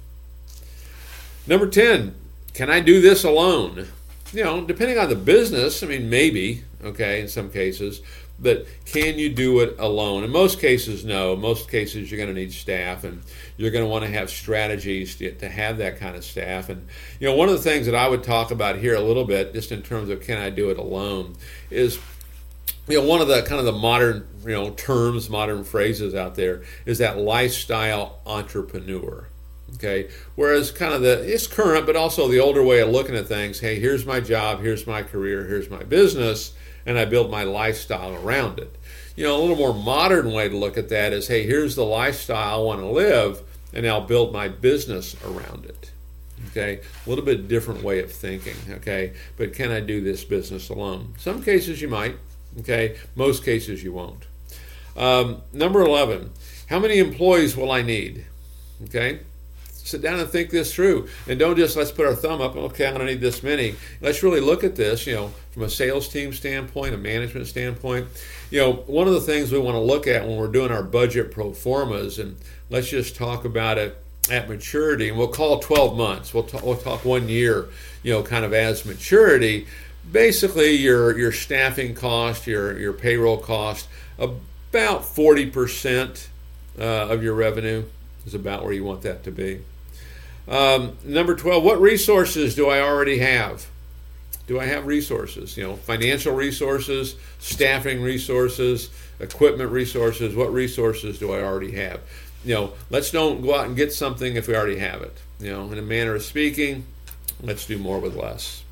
Number 1.47 1.67
10, 1.67 2.15
can 2.55 2.71
I 2.71 2.81
do 2.81 3.03
this 3.03 3.23
alone? 3.23 3.89
You 4.33 4.45
know, 4.45 4.65
depending 4.65 4.99
on 4.99 5.09
the 5.09 5.17
business, 5.17 5.83
I 5.83 5.87
mean, 5.87 6.09
maybe, 6.09 6.65
okay, 6.85 7.21
in 7.21 7.29
some 7.29 7.51
cases, 7.51 8.01
but 8.39 8.67
can 8.87 9.19
you 9.19 9.29
do 9.29 9.61
it 9.61 9.77
alone? 9.79 10.25
In 10.25 10.31
most 10.31 10.61
cases, 10.61 11.05
no. 11.05 11.35
In 11.35 11.41
most 11.41 11.71
cases, 11.71 12.11
you're 12.11 12.17
going 12.17 12.35
to 12.35 12.41
need 12.41 12.53
staff 12.53 13.05
and 13.05 13.23
you're 13.59 13.71
going 13.71 13.85
to 13.85 13.91
want 13.91 14.05
to 14.05 14.11
have 14.11 14.31
strategies 14.31 15.17
to, 15.17 15.33
to 15.33 15.49
have 15.49 15.79
that 15.79 15.99
kind 15.99 16.17
of 16.17 16.25
staff. 16.25 16.71
And, 16.71 16.87
you 17.19 17.29
know, 17.29 17.37
one 17.37 17.51
of 17.51 17.55
the 17.55 17.63
things 17.63 17.85
that 17.85 17.95
I 17.95 18.09
would 18.09 18.23
talk 18.23 18.51
about 18.51 18.77
here 18.77 18.95
a 18.95 19.01
little 19.01 19.27
bit, 19.27 19.53
just 19.53 19.73
in 19.73 19.83
terms 19.83 20.09
of 20.09 20.23
can 20.23 20.39
I 20.39 20.49
do 20.49 20.71
it 20.71 20.79
alone, 20.79 21.37
is 21.71 21.99
you 22.89 23.01
know 23.01 23.07
one 23.07 23.21
of 23.21 23.29
the 23.29 23.43
kind 23.43 23.61
of 23.61 23.67
the 23.67 23.73
modern 23.73 24.27
you 24.45 24.53
know 24.53 24.71
terms 24.71 25.31
modern 25.31 25.63
phrases 25.65 26.15
out 26.15 26.35
there 26.35 26.63
is 26.87 26.99
that 26.99 27.19
lifestyle 27.19 28.21
entrepreneur 28.27 29.29
Okay. 29.75 30.11
Whereas 30.35 30.71
kind 30.71 30.93
of 30.93 31.03
the 31.03 31.23
it's 31.33 31.47
current, 31.47 31.87
but 31.87 31.97
also 31.97 32.29
the 32.29 32.41
older 32.41 32.63
way 32.63 32.81
of 32.81 32.91
looking 32.91 33.17
at 33.17 33.29
things. 33.29 33.61
Hey, 33.61 33.81
here's 33.81 34.05
my 34.05 34.21
job, 34.21 34.61
here's 34.61 34.87
my 34.87 35.03
career, 35.03 35.47
here's 35.47 35.71
my 35.71 35.83
business, 35.83 36.53
and 36.85 36.99
I 36.99 37.05
build 37.05 37.31
my 37.31 37.45
lifestyle 37.45 38.15
around 38.15 38.59
it. 38.59 38.77
You 39.17 39.25
know, 39.25 39.37
a 39.37 39.41
little 39.41 39.57
more 39.57 39.75
modern 39.75 40.33
way 40.33 40.49
to 40.49 40.57
look 40.57 40.77
at 40.79 40.89
that 40.89 41.13
is, 41.13 41.29
hey, 41.29 41.45
here's 41.45 41.77
the 41.77 41.85
lifestyle 41.85 42.61
I 42.61 42.65
want 42.65 42.81
to 42.81 42.87
live, 42.87 43.43
and 43.73 43.87
I'll 43.87 44.01
build 44.01 44.33
my 44.33 44.49
business 44.49 45.17
around 45.25 45.67
it. 45.67 45.91
Okay, 46.51 46.81
a 47.07 47.09
little 47.09 47.25
bit 47.25 47.49
different 47.49 47.83
way 47.83 48.01
of 48.01 48.11
thinking. 48.11 48.57
Okay, 48.69 49.13
but 49.37 49.53
can 49.53 49.71
I 49.71 49.81
do 49.81 50.01
this 50.01 50.25
business 50.25 50.69
alone? 50.69 51.15
Some 51.19 51.43
cases 51.43 51.83
you 51.83 51.89
might. 51.89 52.17
Okay, 52.61 52.97
most 53.15 53.45
cases 53.45 53.85
you 53.85 53.93
won't. 53.93 54.25
Um, 54.97 55.43
number 55.53 55.81
11, 55.83 56.33
how 56.69 56.79
many 56.79 56.99
employees 56.99 57.57
will 57.57 57.71
I 57.71 57.83
need? 57.83 58.25
Okay, 58.85 59.21
sit 59.85 60.03
down 60.03 60.21
and 60.21 60.29
think 60.29 60.51
this 60.51 60.75
through. 60.75 61.09
And 61.29 61.39
don't 61.39 61.57
just 61.57 61.77
let's 61.77 61.91
put 61.91 62.07
our 62.07 62.15
thumb 62.15 62.41
up 62.41 62.57
okay 62.57 62.87
i 62.87 62.97
don't 62.97 63.07
need 63.07 63.21
this 63.21 63.43
many. 63.43 63.75
Let's 64.01 64.23
really 64.23 64.41
look 64.41 64.65
at 64.65 64.77
this 64.77 65.07
you 65.07 65.15
know 65.15 65.33
from 65.51 65.63
a 65.63 65.71
sales 65.71 66.09
team 66.09 66.33
standpoint 66.33 66.95
a 66.95 66.99
management 66.99 67.47
standpoint. 67.47 68.07
You 68.51 68.61
know 68.61 68.73
one 68.73 69.09
of 69.09 69.15
the 69.15 69.21
things 69.21 69.53
we 69.53 69.59
want 69.59 69.75
to 69.75 69.81
look 69.81 70.07
at 70.07 70.27
when 70.27 70.37
we're 70.37 70.49
doing 70.49 70.71
our 70.71 70.83
budget 70.83 71.31
pro 71.31 71.53
formas 71.53 72.19
and 72.19 72.37
let's 72.69 72.89
just 72.89 73.17
talk 73.17 73.45
about 73.45 73.79
it 73.79 73.97
at 74.31 74.49
maturity 74.49 75.09
and 75.09 75.19
we'll 75.19 75.29
call 75.29 75.59
12 75.59 75.97
months. 75.97 76.33
We'll, 76.33 76.45
talk, 76.45 76.63
we'll 76.63 76.77
talk 76.77 77.05
one 77.05 77.29
year 77.29 77.69
you 78.03 78.13
know 78.13 78.23
kind 78.23 78.45
of 78.45 78.53
as 78.53 78.85
maturity. 78.85 79.67
Basically 80.11 80.77
your 80.77 81.19
your 81.19 81.33
staffing 81.33 81.95
cost 81.95 82.47
your 82.47 82.79
your 82.79 82.93
payroll 82.93 83.39
cost 83.39 83.89
about 84.19 85.03
40% 85.03 86.29
uh, 86.79 86.83
of 86.83 87.23
your 87.23 87.35
revenue 87.35 87.85
is 88.27 88.35
about 88.35 88.65
where 88.65 88.73
you 88.73 88.85
want 88.85 89.03
that 89.03 89.25
to 89.25 89.31
be 89.31 89.61
um, 90.51 90.97
number 91.05 91.37
12, 91.37 91.63
what 91.63 91.81
resources 91.81 92.57
do 92.57 92.69
I 92.69 92.81
already 92.81 93.19
have? 93.19 93.67
Do 94.49 94.59
I 94.59 94.67
have 94.67 94.85
resources? 94.85 95.57
You 95.57 95.63
know, 95.63 95.77
financial 95.77 96.35
resources, 96.35 97.15
staffing 97.39 98.03
resources, 98.03 98.91
equipment 99.21 99.71
resources. 99.71 100.35
What 100.35 100.53
resources 100.53 101.21
do 101.21 101.33
I 101.33 101.43
already 101.43 101.73
have? 101.77 102.01
You 102.45 102.55
know, 102.55 102.73
let's 102.91 103.13
don't 103.13 103.43
go 103.43 103.55
out 103.55 103.67
and 103.67 103.77
get 103.77 103.93
something 103.93 104.35
if 104.35 104.49
we 104.49 104.57
already 104.57 104.79
have 104.79 105.03
it. 105.03 105.17
You 105.39 105.53
know, 105.53 105.71
in 105.71 105.79
a 105.79 105.83
manner 105.83 106.17
of 106.17 106.23
speaking, 106.23 106.85
let's 107.41 107.65
do 107.65 107.79
more 107.79 108.01
with 108.01 108.17
less. 108.17 108.65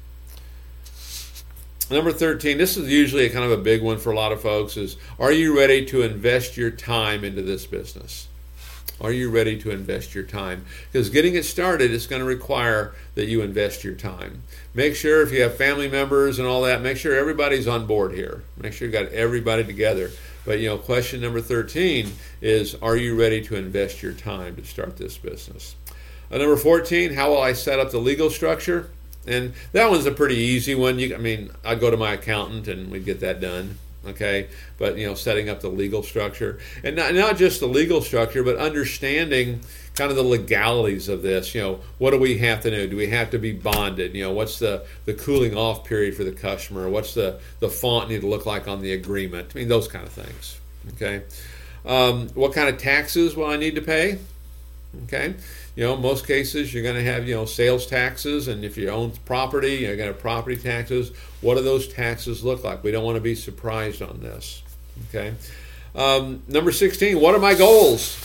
Number 1.90 2.12
13, 2.12 2.59
this 2.59 2.76
is 2.76 2.90
usually 2.90 3.26
a 3.26 3.31
kind 3.31 3.45
of 3.45 3.52
a 3.52 3.62
big 3.62 3.83
one 3.83 3.99
for 3.99 4.11
a 4.11 4.17
lot 4.17 4.33
of 4.33 4.43
folks 4.43 4.76
is 4.76 4.97
are 5.19 5.33
you 5.33 5.57
ready 5.57 5.87
to 5.87 6.02
invest 6.02 6.57
your 6.57 6.71
time 6.71 7.25
into 7.25 7.40
this 7.40 7.67
business? 7.67 8.26
Are 9.00 9.12
you 9.12 9.30
ready 9.30 9.57
to 9.61 9.71
invest 9.71 10.14
your 10.14 10.25
time? 10.25 10.64
Because 10.90 11.09
getting 11.09 11.35
it 11.35 11.45
started 11.45 11.92
is 11.92 12.07
going 12.07 12.21
to 12.21 12.26
require 12.26 12.95
that 13.14 13.26
you 13.26 13.42
invest 13.42 13.85
your 13.85 13.95
time. 13.95 14.42
Make 14.75 14.97
sure 14.97 15.23
if 15.23 15.33
you 15.33 15.42
have 15.42 15.57
family 15.57 15.88
members 15.88 16.38
and 16.38 16.49
all 16.49 16.62
that, 16.62 16.83
make 16.83 16.97
sure 16.97 17.14
everybody's 17.14 17.68
on 17.68 17.87
board 17.87 18.12
here. 18.12 18.42
Make 18.57 18.73
sure 18.73 18.87
you've 18.87 18.92
got 18.92 19.12
everybody 19.12 19.64
together. 19.64 20.11
But 20.45 20.59
you 20.59 20.68
know, 20.68 20.78
question 20.78 21.21
number 21.21 21.40
13 21.40 22.12
is 22.40 22.75
are 22.76 22.97
you 22.97 23.18
ready 23.18 23.40
to 23.42 23.57
invest 23.57 24.02
your 24.02 24.12
time 24.12 24.57
to 24.57 24.64
start 24.64 24.97
this 24.97 25.16
business? 25.16 25.76
Uh, 26.30 26.38
number 26.38 26.57
14, 26.57 27.14
how 27.14 27.30
will 27.30 27.42
I 27.42 27.52
set 27.52 27.78
up 27.78 27.90
the 27.90 27.99
legal 27.99 28.30
structure? 28.30 28.90
And 29.26 29.52
that 29.73 29.90
one's 29.90 30.07
a 30.07 30.11
pretty 30.11 30.37
easy 30.37 30.75
one. 30.75 30.99
You, 30.99 31.14
I 31.14 31.18
mean, 31.18 31.50
I 31.64 31.75
go 31.75 31.90
to 31.90 31.97
my 31.97 32.14
accountant 32.14 32.66
and 32.66 32.90
we 32.90 33.00
get 33.00 33.21
that 33.21 33.40
done 33.40 33.78
okay? 34.08 34.48
But 34.78 34.96
you 34.96 35.06
know 35.06 35.14
setting 35.14 35.48
up 35.48 35.60
the 35.60 35.68
legal 35.68 36.02
structure. 36.02 36.58
And 36.82 36.96
not, 36.96 37.14
not 37.14 37.36
just 37.36 37.60
the 37.60 37.68
legal 37.68 38.00
structure 38.02 38.42
but 38.42 38.56
understanding 38.56 39.60
kind 39.94 40.10
of 40.10 40.16
the 40.16 40.22
legalities 40.22 41.08
of 41.08 41.22
this. 41.22 41.54
You 41.54 41.60
know 41.62 41.80
what 41.98 42.10
do 42.10 42.18
we 42.18 42.38
have 42.38 42.62
to 42.62 42.70
do? 42.70 42.86
Do 42.88 42.96
we 42.96 43.08
have 43.08 43.30
to 43.30 43.38
be 43.38 43.52
bonded? 43.52 44.14
You 44.14 44.24
know 44.24 44.32
what's 44.32 44.58
the 44.58 44.84
the 45.04 45.14
cooling 45.14 45.56
off 45.56 45.84
period 45.84 46.14
for 46.14 46.24
the 46.24 46.32
customer? 46.32 46.88
What's 46.88 47.14
the 47.14 47.40
the 47.60 47.68
font 47.68 48.08
need 48.08 48.20
to 48.22 48.26
look 48.26 48.46
like 48.46 48.68
on 48.68 48.82
the 48.82 48.92
agreement? 48.92 49.52
I 49.54 49.58
mean 49.58 49.68
those 49.68 49.88
kind 49.88 50.06
of 50.06 50.12
things 50.12 50.58
okay? 50.94 51.22
Um, 51.84 52.28
what 52.30 52.52
kind 52.52 52.68
of 52.68 52.78
taxes 52.78 53.36
will 53.36 53.46
i 53.46 53.56
need 53.56 53.74
to 53.76 53.80
pay 53.80 54.18
okay 55.04 55.35
you 55.78 55.85
know, 55.85 55.97
most 55.97 56.26
cases 56.26 56.75
you're 56.75 56.83
going 56.83 56.97
to 56.97 57.04
have, 57.04 57.28
you 57.28 57.37
know, 57.37 57.45
sales 57.45 57.87
taxes, 57.87 58.49
and 58.49 58.64
if 58.64 58.76
you 58.76 58.88
own 58.88 59.12
property, 59.25 59.76
you're 59.76 59.95
going 59.95 60.09
to 60.09 60.12
have 60.12 60.21
property 60.21 60.57
taxes. 60.57 61.12
What 61.40 61.54
do 61.54 61.62
those 61.62 61.87
taxes 61.87 62.42
look 62.42 62.64
like? 62.64 62.83
We 62.83 62.90
don't 62.90 63.04
want 63.04 63.14
to 63.14 63.21
be 63.21 63.37
surprised 63.37 64.02
on 64.02 64.18
this. 64.18 64.64
Okay. 65.09 65.35
Um, 65.95 66.42
number 66.49 66.73
16, 66.73 67.21
what 67.21 67.33
are 67.37 67.38
my 67.38 67.54
goals? 67.54 68.18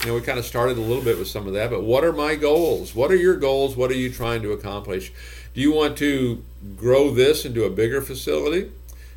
You 0.00 0.08
know, 0.08 0.14
we 0.16 0.22
kind 0.22 0.36
of 0.36 0.44
started 0.44 0.76
a 0.76 0.80
little 0.80 1.04
bit 1.04 1.16
with 1.16 1.28
some 1.28 1.46
of 1.46 1.52
that, 1.52 1.70
but 1.70 1.84
what 1.84 2.02
are 2.02 2.12
my 2.12 2.34
goals? 2.34 2.92
What 2.92 3.12
are 3.12 3.16
your 3.16 3.36
goals? 3.36 3.76
What 3.76 3.92
are 3.92 3.96
you 3.96 4.12
trying 4.12 4.42
to 4.42 4.50
accomplish? 4.50 5.12
Do 5.54 5.60
you 5.60 5.72
want 5.72 5.96
to 5.98 6.42
grow 6.74 7.14
this 7.14 7.44
into 7.44 7.62
a 7.62 7.70
bigger 7.70 8.02
facility? 8.02 8.72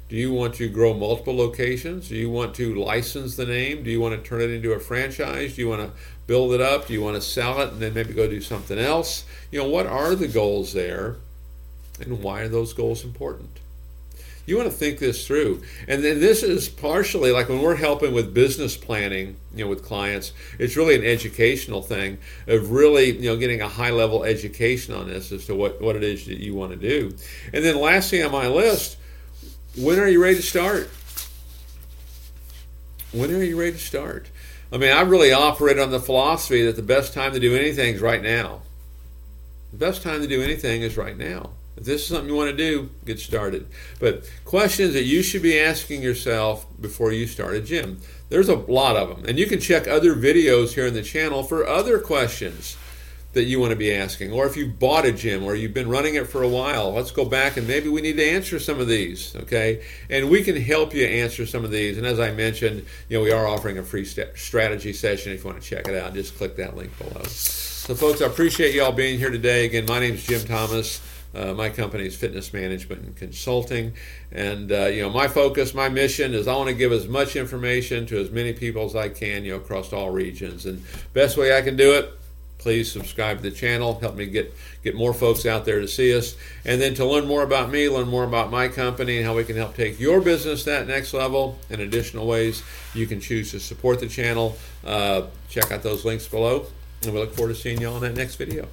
Do 0.10 0.16
you 0.16 0.32
want 0.32 0.56
to 0.56 0.70
grow 0.70 0.94
multiple 0.94 1.36
locations? 1.36 2.08
Do 2.08 2.16
you 2.16 2.30
want 2.30 2.56
to 2.56 2.74
license 2.74 3.36
the 3.36 3.46
name? 3.46 3.84
Do 3.84 3.92
you 3.92 4.00
want 4.00 4.16
to 4.16 4.28
turn 4.28 4.40
it 4.40 4.50
into 4.50 4.72
a 4.72 4.80
franchise? 4.80 5.56
Do 5.56 5.62
you 5.62 5.68
want 5.68 5.82
to 5.82 5.92
build 6.28 6.54
it 6.54 6.62
up? 6.62 6.88
Do 6.88 6.94
you 6.94 7.02
want 7.02 7.16
to 7.16 7.22
sell 7.22 7.60
it 7.62 7.74
and 7.74 7.82
then 7.82 7.94
maybe 7.94 8.14
go 8.14 8.28
do 8.28 8.40
something 8.40 8.80
else? 8.80 9.26
You 9.52 9.60
know, 9.60 9.68
what 9.68 9.86
are 9.86 10.16
the 10.16 10.30
goals 10.30 10.72
there 10.72 11.18
and 12.00 12.24
why 12.24 12.42
are 12.42 12.48
those 12.48 12.74
goals 12.74 13.04
important? 13.04 13.50
You 14.46 14.56
want 14.56 14.72
to 14.72 14.76
think 14.76 15.00
this 15.00 15.28
through. 15.28 15.62
And 15.90 16.02
then 16.02 16.22
this 16.22 16.42
is 16.42 16.70
partially 16.70 17.34
like 17.34 17.50
when 17.50 17.62
we're 17.62 17.76
helping 17.76 18.14
with 18.14 18.34
business 18.34 18.78
planning, 18.78 19.36
you 19.54 19.66
know, 19.66 19.70
with 19.70 19.84
clients, 19.84 20.32
it's 20.58 20.78
really 20.78 20.96
an 20.96 21.04
educational 21.04 21.82
thing 21.82 22.18
of 22.48 22.72
really, 22.72 23.12
you 23.12 23.30
know, 23.30 23.36
getting 23.36 23.62
a 23.62 23.68
high 23.68 23.92
level 23.92 24.24
education 24.24 24.96
on 24.96 25.10
this 25.10 25.34
as 25.34 25.48
to 25.48 25.56
what, 25.56 25.82
what 25.82 25.98
it 25.98 26.04
is 26.04 26.26
that 26.28 26.38
you 26.38 26.56
want 26.56 26.72
to 26.72 26.78
do. 26.78 27.14
And 27.52 27.66
then 27.66 27.78
lastly 27.78 28.24
on 28.24 28.32
my 28.32 28.48
list, 28.48 28.96
when 29.78 30.00
are 30.00 30.08
you 30.08 30.22
ready 30.22 30.38
to 30.38 30.42
start? 30.42 30.90
When 33.12 33.32
are 33.32 33.44
you 33.44 33.60
ready 33.60 33.74
to 33.74 33.78
start? 33.78 34.30
I 34.72 34.78
mean, 34.78 34.92
I 34.92 35.02
really 35.02 35.32
operate 35.32 35.78
on 35.78 35.92
the 35.92 36.00
philosophy 36.00 36.66
that 36.66 36.76
the 36.76 36.82
best 36.82 37.14
time 37.14 37.32
to 37.34 37.40
do 37.40 37.56
anything 37.56 37.96
is 37.96 38.02
right 38.02 38.22
now. 38.22 38.62
The 39.72 39.78
best 39.78 40.02
time 40.02 40.22
to 40.22 40.28
do 40.28 40.42
anything 40.42 40.82
is 40.82 40.98
right 40.98 41.18
now. 41.18 41.52
If 41.78 41.84
this 41.84 42.02
is 42.02 42.08
something 42.08 42.28
you 42.28 42.36
want 42.36 42.50
to 42.50 42.58
do, 42.58 42.90
get 43.06 43.20
started. 43.20 43.68
But 44.00 44.28
questions 44.46 44.94
that 44.94 45.04
you 45.04 45.22
should 45.22 45.44
be 45.44 45.60
asking 45.60 46.02
yourself 46.02 46.66
before 46.82 47.12
you 47.12 47.28
start 47.28 47.54
a 47.54 47.62
gym. 47.62 48.02
There's 48.30 48.50
a 48.50 48.56
lot 48.56 48.98
of 48.98 49.10
them. 49.10 49.26
And 49.26 49.38
you 49.38 49.46
can 49.46 49.60
check 49.60 49.88
other 49.88 50.16
videos 50.16 50.74
here 50.74 50.88
in 50.88 50.96
the 50.96 51.04
channel 51.04 51.44
for 51.44 51.68
other 51.68 52.00
questions 52.00 52.78
that 53.38 53.46
you 53.46 53.60
want 53.60 53.70
to 53.70 53.77
be 53.77 53.94
asking. 53.94 54.32
Or 54.32 54.46
if 54.46 54.58
you've 54.58 54.77
bought 54.77 55.06
a 55.06 55.12
gym 55.12 55.44
or 55.44 55.56
you've 55.56 55.74
been 55.74 55.89
running 55.89 56.15
it 56.15 56.27
for 56.27 56.44
a 56.44 56.48
while, 56.48 56.94
let's 56.94 57.12
go 57.12 57.24
back 57.24 57.56
and 57.56 57.67
maybe 57.67 57.88
we 57.88 58.01
need 58.01 58.17
to 58.17 58.25
answer 58.25 58.60
some 58.60 58.79
of 58.79 58.88
these, 58.88 59.36
okay? 59.36 59.84
And 60.10 60.29
we 60.29 60.44
can 60.44 60.56
help 60.56 60.94
you 60.94 61.06
answer 61.06 61.46
some 61.46 61.63
of 61.63 61.72
these. 61.72 61.98
And 61.98 62.06
as 62.06 62.20
I 62.20 62.32
mentioned, 62.32 62.86
you 63.10 63.17
know, 63.17 63.24
we 63.24 63.32
are 63.32 63.48
offering 63.48 63.77
a 63.77 63.84
free 63.84 64.06
st- 64.06 64.36
strategy 64.36 64.91
session. 64.91 65.32
If 65.32 65.44
you 65.44 65.50
want 65.50 65.62
to 65.62 65.67
check 65.67 65.88
it 65.88 65.96
out, 65.96 66.13
just 66.13 66.38
click 66.38 66.56
that 66.58 66.75
link 66.75 66.98
below. 66.98 67.24
So, 67.24 67.96
folks, 67.96 68.22
I 68.22 68.25
appreciate 68.25 68.75
you 68.75 68.84
all 68.84 68.91
being 68.91 69.17
here 69.20 69.29
today. 69.29 69.65
Again, 69.65 69.86
my 69.86 70.00
name 70.00 70.15
is 70.15 70.25
Jim 70.25 70.44
Thomas. 70.46 71.00
Uh, 71.36 71.53
my 71.53 71.70
company 71.70 72.06
is 72.06 72.15
Fitness 72.15 72.51
Management 72.51 73.03
and 73.03 73.15
Consulting, 73.15 73.94
and 74.32 74.72
uh, 74.72 74.86
you 74.86 75.01
know 75.01 75.10
my 75.10 75.27
focus, 75.27 75.74
my 75.74 75.88
mission 75.88 76.34
is 76.34 76.48
I 76.48 76.56
want 76.56 76.70
to 76.70 76.74
give 76.74 76.91
as 76.91 77.08
much 77.08 77.36
information 77.36 78.08
to 78.08 78.17
as 78.20 78.32
many 78.32 78.53
people 78.53 78.86
as 78.86 78.96
I 78.96 79.10
can, 79.10 79.44
you 79.44 79.51
know, 79.51 79.58
across 79.58 79.94
all 79.94 80.10
regions. 80.10 80.65
And 80.65 80.84
best 81.13 81.38
way 81.38 81.56
I 81.56 81.62
can 81.62 81.75
do 81.75 81.94
it, 81.94 82.17
please 82.58 82.92
subscribe 82.92 83.38
to 83.38 83.44
the 83.44 83.52
channel. 83.52 84.00
Help 84.00 84.16
me 84.16 84.26
get, 84.26 84.54
get 84.84 84.96
more 84.96 85.14
folks 85.14 85.46
out 85.46 85.66
there 85.66 85.80
to 85.80 85.88
see 85.88 86.16
us. 86.16 86.36
And 86.66 86.82
then 86.82 86.94
to 86.96 87.06
learn 87.06 87.28
more 87.28 87.44
about 87.44 87.72
me, 87.72 87.90
learn 87.90 88.08
more 88.08 88.24
about 88.24 88.52
my 88.52 88.68
company, 88.68 89.18
and 89.18 89.26
how 89.26 89.36
we 89.36 89.44
can 89.44 89.56
help 89.56 89.76
take 89.76 90.00
your 90.00 90.22
business 90.22 90.64
that 90.66 90.88
next 90.88 91.14
level 91.14 91.58
and 91.70 91.82
additional 91.82 92.28
ways 92.28 92.64
you 92.94 93.08
can 93.08 93.20
choose 93.20 93.52
to 93.52 93.60
support 93.60 94.00
the 94.00 94.08
channel. 94.08 94.58
Uh, 94.86 95.24
check 95.50 95.72
out 95.72 95.84
those 95.84 96.06
links 96.06 96.28
below. 96.28 96.68
And 97.04 97.14
we 97.14 97.20
look 97.20 97.34
forward 97.34 97.54
to 97.54 97.60
seeing 97.60 97.80
you 97.80 97.90
all 97.90 97.98
in 97.98 98.02
that 98.02 98.16
next 98.16 98.36
video. 98.36 98.68